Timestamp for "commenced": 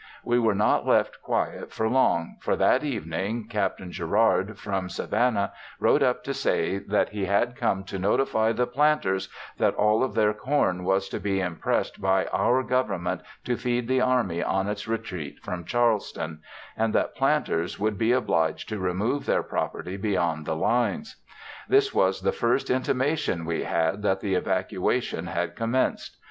25.55-26.17